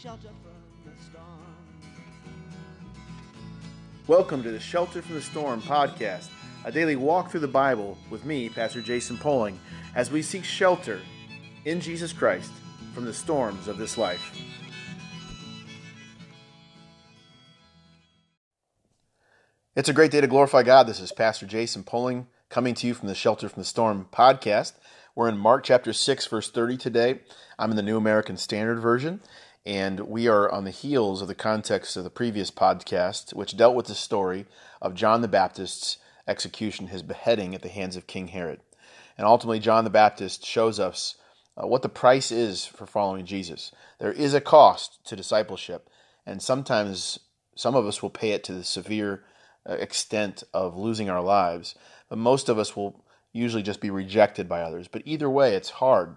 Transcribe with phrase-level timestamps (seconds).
[0.00, 1.26] shelter from the storm.
[4.06, 6.30] Welcome to the Shelter from the Storm podcast,
[6.64, 9.60] a daily walk through the Bible with me, Pastor Jason Poling,
[9.94, 11.00] as we seek shelter
[11.66, 12.50] in Jesus Christ
[12.94, 14.40] from the storms of this life.
[19.76, 20.86] It's a great day to glorify God.
[20.86, 24.72] This is Pastor Jason Poling coming to you from the Shelter from the Storm podcast.
[25.14, 27.20] We're in Mark chapter 6, verse 30 today.
[27.58, 29.20] I'm in the New American Standard Version,
[29.70, 33.76] and we are on the heels of the context of the previous podcast, which dealt
[33.76, 34.46] with the story
[34.82, 38.62] of John the Baptist's execution, his beheading at the hands of King Herod.
[39.16, 41.14] And ultimately, John the Baptist shows us
[41.56, 43.70] uh, what the price is for following Jesus.
[44.00, 45.88] There is a cost to discipleship,
[46.26, 47.20] and sometimes
[47.54, 49.22] some of us will pay it to the severe
[49.68, 51.76] uh, extent of losing our lives,
[52.08, 54.88] but most of us will usually just be rejected by others.
[54.88, 56.16] But either way, it's hard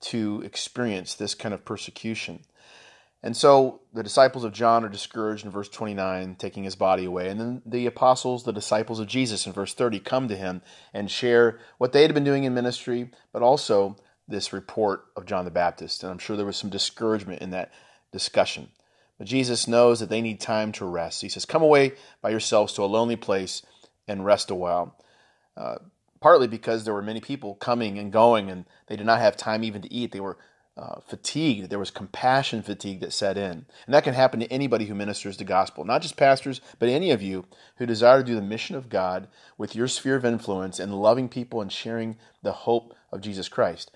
[0.00, 2.40] to experience this kind of persecution.
[3.22, 7.28] And so the disciples of John are discouraged in verse 29, taking his body away.
[7.28, 10.62] And then the apostles, the disciples of Jesus in verse 30, come to him
[10.94, 13.96] and share what they had been doing in ministry, but also
[14.26, 16.02] this report of John the Baptist.
[16.02, 17.72] And I'm sure there was some discouragement in that
[18.10, 18.68] discussion.
[19.18, 21.20] But Jesus knows that they need time to rest.
[21.20, 23.62] He says, Come away by yourselves to a lonely place
[24.08, 24.96] and rest a while.
[25.58, 25.76] Uh,
[26.20, 29.62] partly because there were many people coming and going, and they did not have time
[29.62, 30.12] even to eat.
[30.12, 30.38] They were
[30.76, 31.68] uh, fatigued.
[31.68, 33.66] There was compassion fatigue that set in.
[33.86, 37.10] And that can happen to anybody who ministers the gospel, not just pastors, but any
[37.10, 37.46] of you
[37.76, 41.28] who desire to do the mission of God with your sphere of influence and loving
[41.28, 43.90] people and sharing the hope of Jesus Christ.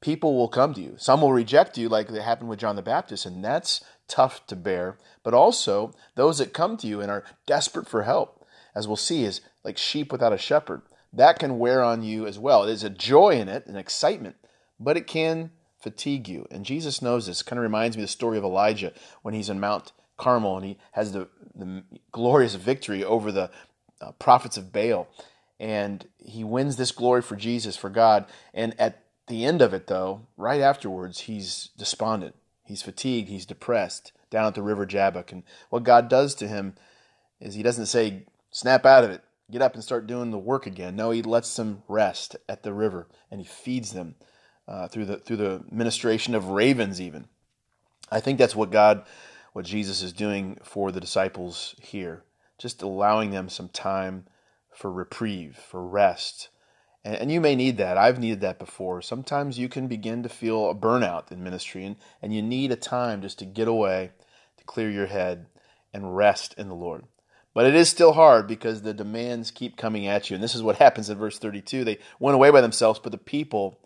[0.00, 0.94] People will come to you.
[0.98, 4.56] Some will reject you, like it happened with John the Baptist, and that's tough to
[4.56, 8.96] bear, but also those that come to you and are desperate for help, as we'll
[8.96, 10.82] see, is like sheep without a shepherd.
[11.12, 12.66] That can wear on you as well.
[12.66, 14.36] There's a joy in it, an excitement,
[14.78, 15.50] but it can
[15.86, 16.48] fatigue you.
[16.50, 17.44] And Jesus knows this.
[17.44, 18.92] Kind of reminds me of the story of Elijah
[19.22, 23.52] when he's in Mount Carmel and he has the, the glorious victory over the
[24.00, 25.06] uh, prophets of Baal.
[25.60, 28.26] And he wins this glory for Jesus, for God.
[28.52, 32.34] And at the end of it, though, right afterwards, he's despondent.
[32.64, 35.30] He's fatigued, he's depressed down at the river Jabbok.
[35.30, 36.74] And what God does to him
[37.40, 39.22] is he doesn't say, snap out of it,
[39.52, 40.96] get up and start doing the work again.
[40.96, 44.16] No, he lets them rest at the river and he feeds them
[44.68, 47.26] uh, through the through the ministration of ravens even.
[48.10, 49.04] I think that's what God
[49.52, 52.24] what Jesus is doing for the disciples here,
[52.58, 54.26] just allowing them some time
[54.70, 56.50] for reprieve, for rest,
[57.06, 57.96] and, and you may need that.
[57.96, 59.00] I've needed that before.
[59.00, 62.76] Sometimes you can begin to feel a burnout in ministry, and, and you need a
[62.76, 64.10] time just to get away,
[64.58, 65.46] to clear your head,
[65.94, 67.04] and rest in the Lord.
[67.54, 70.34] But it is still hard because the demands keep coming at you.
[70.34, 71.84] And this is what happens in verse 32.
[71.84, 73.80] They went away by themselves, but the people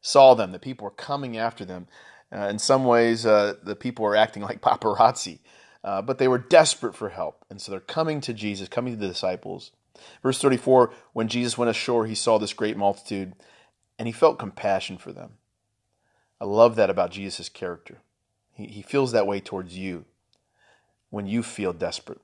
[0.00, 0.52] saw them.
[0.52, 1.86] The people were coming after them.
[2.32, 5.40] Uh, in some ways, uh, the people were acting like paparazzi,
[5.82, 7.44] uh, but they were desperate for help.
[7.50, 9.72] And so they're coming to Jesus, coming to the disciples.
[10.22, 13.34] Verse 34 When Jesus went ashore, he saw this great multitude,
[13.98, 15.32] and he felt compassion for them.
[16.40, 17.98] I love that about Jesus' character.
[18.54, 20.06] He, he feels that way towards you
[21.10, 22.20] when you feel desperate.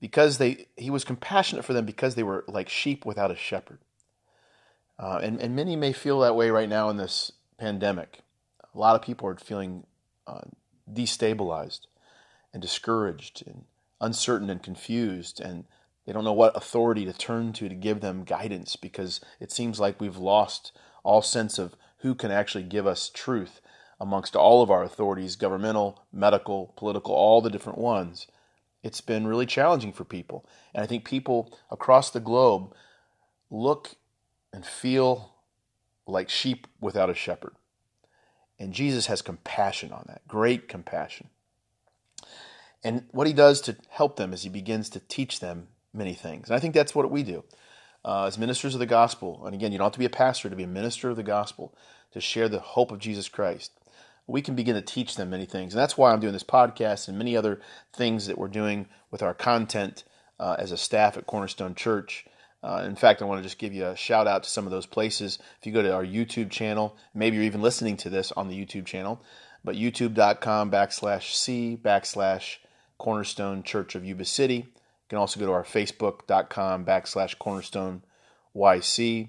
[0.00, 3.78] Because they, he was compassionate for them because they were like sheep without a shepherd.
[4.98, 8.20] Uh, and, and many may feel that way right now in this pandemic.
[8.74, 9.86] A lot of people are feeling
[10.26, 10.42] uh,
[10.92, 11.80] destabilized
[12.52, 13.64] and discouraged and
[14.00, 15.64] uncertain and confused and
[16.06, 19.78] they don't know what authority to turn to to give them guidance because it seems
[19.78, 20.72] like we've lost
[21.04, 23.60] all sense of who can actually give us truth
[24.00, 28.26] amongst all of our authorities governmental, medical, political, all the different ones.
[28.82, 30.46] It's been really challenging for people.
[30.72, 32.72] And I think people across the globe
[33.50, 33.96] look
[34.52, 35.34] and feel
[36.06, 37.54] like sheep without a shepherd.
[38.58, 41.28] And Jesus has compassion on that, great compassion.
[42.82, 46.48] And what he does to help them is he begins to teach them many things.
[46.48, 47.44] And I think that's what we do
[48.04, 49.44] uh, as ministers of the gospel.
[49.44, 51.22] And again, you don't have to be a pastor to be a minister of the
[51.22, 51.74] gospel,
[52.12, 53.72] to share the hope of Jesus Christ.
[54.26, 55.72] We can begin to teach them many things.
[55.72, 57.60] And that's why I'm doing this podcast and many other
[57.92, 60.04] things that we're doing with our content
[60.38, 62.26] uh, as a staff at Cornerstone Church.
[62.62, 64.70] Uh, in fact, I want to just give you a shout out to some of
[64.70, 65.38] those places.
[65.60, 68.66] If you go to our YouTube channel, maybe you're even listening to this on the
[68.66, 69.22] YouTube channel,
[69.64, 72.56] but youtube.com backslash C backslash
[72.98, 74.56] Cornerstone Church of Yuba City.
[74.56, 78.02] You can also go to our facebook.com backslash cornerstone
[78.54, 79.28] YC.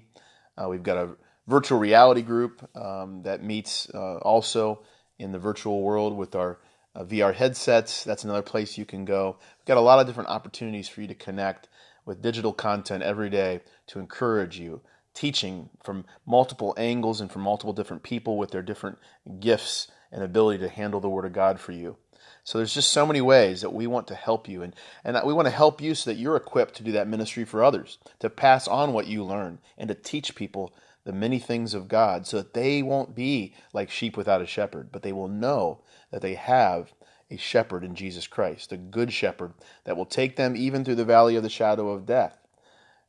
[0.58, 1.10] Uh, we've got a
[1.46, 4.82] virtual reality group um, that meets uh, also
[5.18, 6.58] in the virtual world with our
[6.94, 8.02] uh, VR headsets.
[8.04, 9.36] That's another place you can go.
[9.58, 11.68] We've got a lot of different opportunities for you to connect
[12.04, 14.80] with digital content every day to encourage you,
[15.14, 18.98] teaching from multiple angles and from multiple different people with their different
[19.38, 21.96] gifts and ability to handle the Word of God for you.
[22.44, 24.74] So there's just so many ways that we want to help you, and,
[25.04, 27.44] and that we want to help you so that you're equipped to do that ministry
[27.44, 30.72] for others, to pass on what you learn, and to teach people
[31.04, 34.90] the many things of God so that they won't be like sheep without a shepherd,
[34.92, 36.92] but they will know that they have
[37.30, 39.52] a shepherd in Jesus Christ, a good shepherd
[39.84, 42.40] that will take them even through the valley of the shadow of death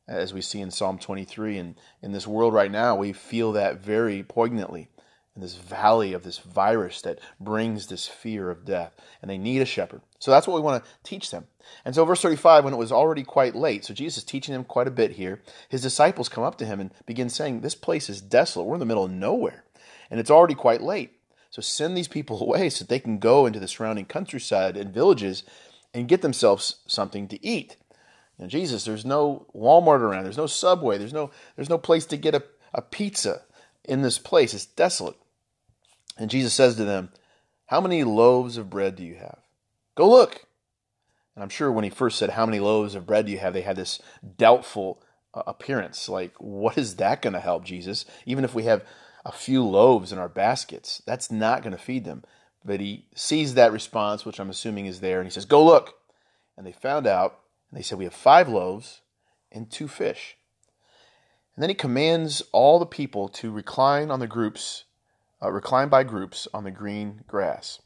[0.08, 1.58] as we see in Psalm 23.
[1.58, 4.88] And in this world right now, we feel that very poignantly
[5.34, 8.92] in this valley of this virus that brings this fear of death.
[9.20, 10.02] And they need a shepherd.
[10.18, 11.46] So that's what we want to teach them.
[11.84, 14.64] And so, verse 35, when it was already quite late, so Jesus is teaching them
[14.64, 18.10] quite a bit here, his disciples come up to him and begin saying, This place
[18.10, 18.66] is desolate.
[18.66, 19.64] We're in the middle of nowhere.
[20.10, 21.16] And it's already quite late.
[21.52, 25.44] So send these people away so they can go into the surrounding countryside and villages
[25.94, 27.76] and get themselves something to eat.
[28.38, 32.16] Now, Jesus, there's no Walmart around, there's no subway, there's no there's no place to
[32.16, 32.42] get a,
[32.74, 33.42] a pizza
[33.84, 34.54] in this place.
[34.54, 35.16] It's desolate.
[36.16, 37.10] And Jesus says to them,
[37.66, 39.38] How many loaves of bread do you have?
[39.94, 40.46] Go look.
[41.34, 43.52] And I'm sure when he first said, How many loaves of bread do you have?
[43.52, 44.00] they had this
[44.38, 45.02] doubtful
[45.34, 46.08] uh, appearance.
[46.08, 48.06] Like, what is that going to help, Jesus?
[48.24, 48.84] Even if we have
[49.24, 52.24] a few loaves in our baskets, that's not going to feed them.
[52.64, 55.94] But he sees that response, which I'm assuming is there, and he says, Go look.
[56.56, 57.40] And they found out
[57.70, 59.00] and they said, We have five loaves
[59.50, 60.36] and two fish.
[61.56, 64.84] And then he commands all the people to recline on the groups,
[65.42, 67.80] uh, recline by groups on the green grass.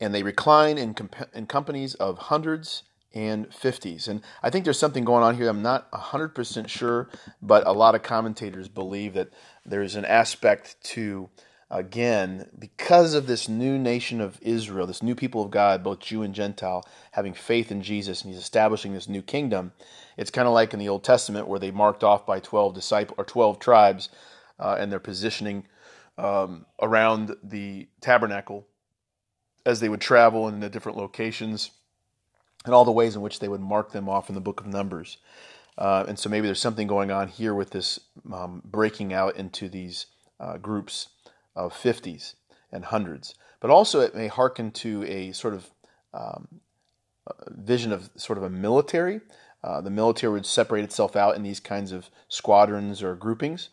[0.00, 2.82] And they recline in, comp- in companies of hundreds
[3.14, 4.08] and fifties.
[4.08, 5.48] And I think there's something going on here.
[5.48, 7.08] I'm not 100% sure,
[7.40, 9.30] but a lot of commentators believe that
[9.64, 11.28] there's an aspect to
[11.72, 16.22] again, because of this new nation of Israel, this new people of God, both Jew
[16.22, 19.72] and Gentile, having faith in Jesus, and He's establishing this new kingdom.
[20.18, 23.14] It's kind of like in the Old Testament where they marked off by twelve disciple
[23.18, 24.10] or twelve tribes,
[24.60, 25.66] uh, and they're positioning
[26.18, 28.66] um, around the tabernacle
[29.64, 31.70] as they would travel in the different locations,
[32.64, 34.66] and all the ways in which they would mark them off in the Book of
[34.66, 35.18] Numbers.
[35.78, 37.98] Uh, and so maybe there's something going on here with this
[38.32, 40.06] um, breaking out into these
[40.38, 41.08] uh, groups
[41.56, 42.34] of 50s
[42.70, 43.34] and hundreds.
[43.60, 45.70] But also, it may hearken to a sort of
[46.12, 46.60] um,
[47.48, 49.20] vision of sort of a military.
[49.62, 53.70] Uh, the military would separate itself out in these kinds of squadrons or groupings.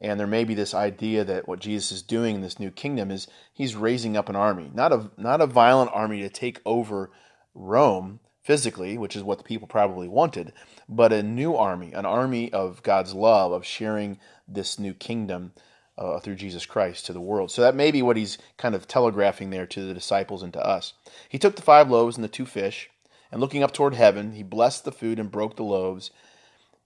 [0.00, 3.10] And there may be this idea that what Jesus is doing in this new kingdom
[3.10, 7.10] is he's raising up an army, not a not a violent army to take over
[7.54, 10.52] Rome physically, which is what the people probably wanted,
[10.88, 14.18] but a new army, an army of God's love, of sharing
[14.48, 15.52] this new kingdom
[15.96, 17.50] uh, through Jesus Christ to the world.
[17.50, 20.66] So that may be what he's kind of telegraphing there to the disciples and to
[20.66, 20.94] us.
[21.28, 22.90] He took the five loaves and the two fish,
[23.30, 26.10] and looking up toward heaven, he blessed the food and broke the loaves.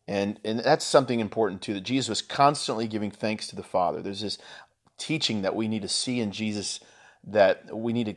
[0.06, 4.02] And, and that's something important too, that Jesus was constantly giving thanks to the Father.
[4.02, 4.38] There's this
[4.98, 6.80] teaching that we need to see in Jesus
[7.24, 8.14] that we need to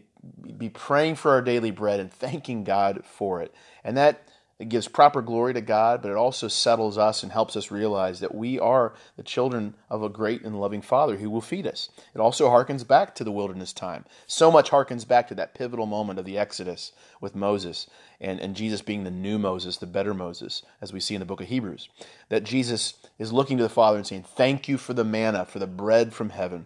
[0.57, 3.53] be praying for our daily bread and thanking God for it.
[3.83, 4.27] And that
[4.67, 8.35] gives proper glory to God, but it also settles us and helps us realize that
[8.35, 11.89] we are the children of a great and loving Father who will feed us.
[12.13, 14.03] It also harkens back to the wilderness time.
[14.27, 17.87] So much harkens back to that pivotal moment of the Exodus with Moses
[18.19, 21.25] and, and Jesus being the new Moses, the better Moses, as we see in the
[21.25, 21.87] book of Hebrews.
[22.27, 25.59] That Jesus is looking to the Father and saying, Thank you for the manna, for
[25.59, 26.65] the bread from heaven.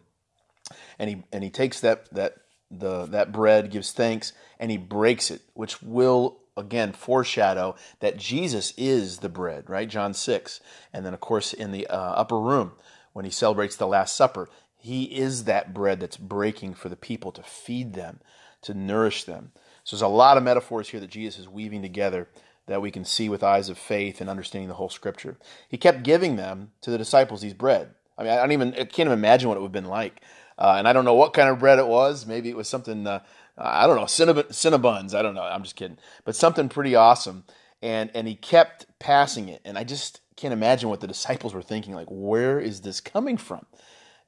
[0.97, 2.38] And he and he takes that that
[2.79, 8.74] the that bread, gives thanks, and he breaks it, which will again foreshadow that Jesus
[8.77, 9.89] is the bread, right?
[9.89, 10.59] John 6.
[10.91, 12.74] And then, of course, in the uh, upper room,
[13.13, 17.31] when he celebrates the Last Supper, he is that bread that's breaking for the people
[17.31, 18.19] to feed them,
[18.62, 19.51] to nourish them.
[19.83, 22.27] So there's a lot of metaphors here that Jesus is weaving together
[22.67, 25.38] that we can see with eyes of faith and understanding the whole scripture.
[25.67, 27.89] He kept giving them to the disciples these bread.
[28.17, 30.21] I mean, I don't even I can't even imagine what it would have been like.
[30.57, 32.25] Uh, and I don't know what kind of bread it was.
[32.25, 33.22] Maybe it was something uh,
[33.57, 35.13] I don't know, Cinnabons.
[35.13, 35.43] I don't know.
[35.43, 35.98] I'm just kidding.
[36.25, 37.43] But something pretty awesome.
[37.81, 39.62] And and he kept passing it.
[39.63, 41.93] And I just can't imagine what the disciples were thinking.
[41.93, 43.65] Like, where is this coming from?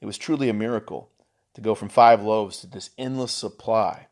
[0.01, 1.09] It was truly a miracle
[1.55, 4.07] to go from five loaves to this endless supply.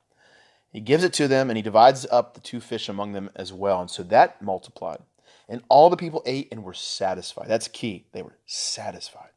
[0.71, 3.53] He gives it to them and he divides up the two fish among them as
[3.53, 3.79] well.
[3.79, 4.99] And so that multiplied.
[5.47, 7.47] And all the people ate and were satisfied.
[7.47, 8.07] That's key.
[8.11, 9.29] They were satisfied.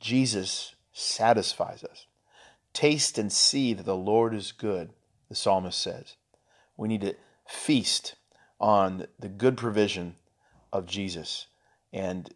[0.00, 2.06] Jesus satisfies us.
[2.72, 4.90] Taste and see that the Lord is good,
[5.28, 6.16] the psalmist says.
[6.76, 7.14] We need to
[7.46, 8.14] feast
[8.58, 10.14] on the good provision
[10.72, 11.46] of Jesus
[11.92, 12.32] and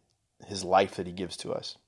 [0.46, 1.78] his life that he gives to us.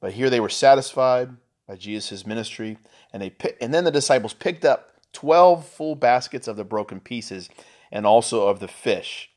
[0.00, 1.30] But here they were satisfied
[1.68, 2.78] by Jesus' ministry,
[3.12, 7.48] and they and then the disciples picked up 12 full baskets of the broken pieces
[7.90, 9.30] and also of the fish.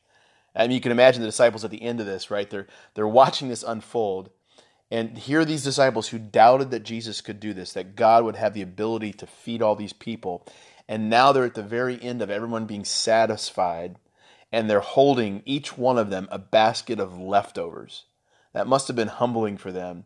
[0.54, 2.50] I mean, you can imagine the disciples at the end of this, right?
[2.50, 4.30] They're they're watching this unfold,
[4.90, 8.36] And here are these disciples who doubted that Jesus could do this, that God would
[8.36, 10.46] have the ability to feed all these people.
[10.88, 13.96] And now they're at the very end of everyone being satisfied,
[14.50, 18.04] and they're holding each one of them a basket of leftovers.
[18.54, 20.04] That must have been humbling for them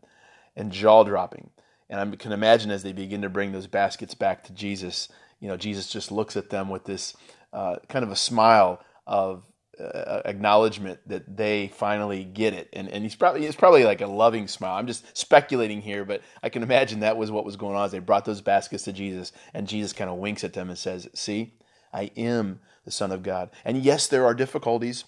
[0.57, 1.51] and jaw dropping.
[1.89, 5.09] And I can imagine as they begin to bring those baskets back to Jesus,
[5.39, 7.15] you know, Jesus just looks at them with this
[7.53, 9.45] uh, kind of a smile of
[9.81, 14.07] uh, acknowledgement that they finally get it, and and he's probably it's probably like a
[14.07, 14.77] loving smile.
[14.77, 17.93] I'm just speculating here, but I can imagine that was what was going on as
[17.93, 21.09] they brought those baskets to Jesus, and Jesus kind of winks at them and says,
[21.15, 21.55] "See,
[21.93, 25.05] I am the Son of God." And yes, there are difficulties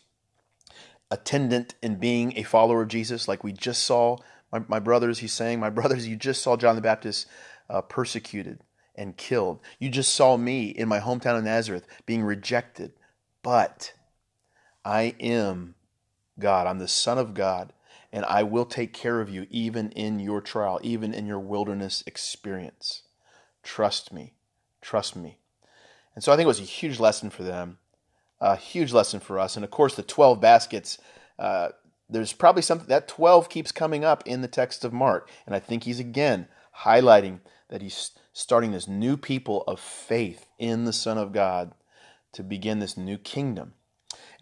[1.11, 4.17] attendant in being a follower of Jesus, like we just saw.
[4.53, 7.27] My, my brothers, he's saying, my brothers, you just saw John the Baptist
[7.71, 8.61] uh, persecuted
[8.95, 9.61] and killed.
[9.79, 12.93] You just saw me in my hometown of Nazareth being rejected,
[13.43, 13.93] but
[14.85, 15.75] I am
[16.39, 16.67] God.
[16.67, 17.73] I'm the Son of God,
[18.13, 22.03] and I will take care of you even in your trial, even in your wilderness
[22.07, 23.03] experience.
[23.63, 24.35] Trust me.
[24.81, 25.39] Trust me.
[26.15, 27.79] And so I think it was a huge lesson for them,
[28.41, 29.57] a huge lesson for us.
[29.57, 30.99] And of course, the 12 baskets,
[31.39, 31.71] uh,
[32.09, 35.31] there's probably something that 12 keeps coming up in the text of Mark.
[35.47, 36.49] And I think he's again
[36.83, 41.73] highlighting that he's starting this new people of faith in the Son of God
[42.33, 43.75] to begin this new kingdom.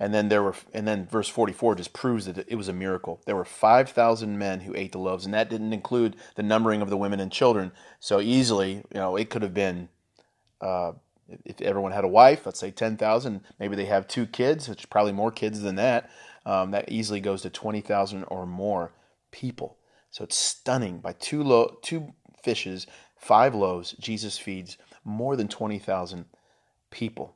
[0.01, 3.21] And then there were, and then verse 44 just proves that it was a miracle.
[3.27, 6.91] There were 5,000 men who ate the loaves, and that didn't include the numbering of
[6.91, 7.73] the women and children.
[8.01, 9.89] So easily, you know, it could have been,
[10.61, 10.93] uh,
[11.45, 14.87] if everyone had a wife, let's say 10,000, maybe they have two kids, which is
[14.87, 16.11] probably more kids than that.
[16.45, 18.93] Um, that easily goes to 20,000 or more
[19.31, 19.77] people.
[20.11, 20.99] So it's stunning.
[20.99, 26.25] By two, lo- two fishes, five loaves, Jesus feeds more than 20,000
[26.91, 27.35] people.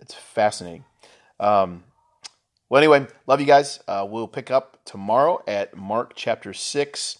[0.00, 0.84] It's fascinating.
[1.38, 1.84] Um,
[2.70, 3.80] well, anyway, love you guys.
[3.88, 7.18] Uh, we'll pick up tomorrow at Mark chapter 6,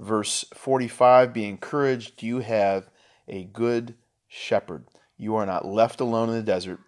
[0.00, 1.32] verse 45.
[1.32, 2.24] Be encouraged.
[2.24, 2.90] You have
[3.28, 3.94] a good
[4.26, 4.86] shepherd.
[5.16, 6.80] You are not left alone in the desert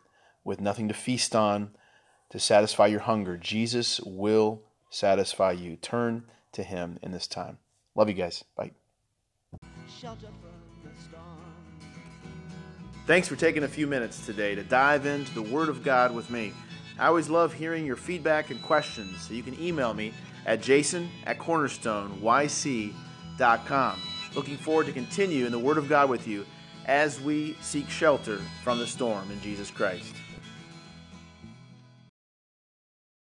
[0.43, 1.71] with nothing to feast on
[2.31, 3.37] to satisfy your hunger.
[3.37, 5.77] Jesus will satisfy you.
[5.77, 7.59] Turn to him in this time.
[7.95, 8.43] Love you guys.
[8.57, 8.73] Bye.
[13.07, 16.29] Thanks for taking a few minutes today to dive into the Word of God with
[16.29, 16.53] me.
[17.01, 20.13] I always love hearing your feedback and questions, so you can email me
[20.45, 24.01] at jason at cornerstoneyc.com.
[24.35, 26.45] Looking forward to continue in the Word of God with you
[26.85, 30.15] as we seek shelter from the storm in Jesus Christ.